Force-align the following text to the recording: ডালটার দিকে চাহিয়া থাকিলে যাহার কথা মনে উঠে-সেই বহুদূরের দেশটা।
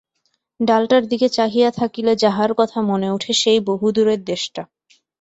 ডালটার 0.59 1.03
দিকে 1.07 1.27
চাহিয়া 1.29 1.69
থাকিলে 1.71 2.13
যাহার 2.15 2.51
কথা 2.53 2.79
মনে 2.81 3.07
উঠে-সেই 3.11 3.59
বহুদূরের 3.69 4.19
দেশটা। 4.23 4.61